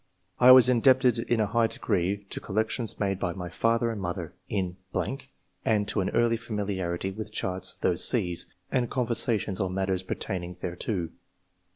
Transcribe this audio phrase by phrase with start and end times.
[0.39, 4.33] I was indebted in a high degree to collections made by my father and mother,
[4.49, 4.77] in....,
[5.63, 11.09] and to early familiarity with charts of those seas, and conversations on matters pertaining thereto.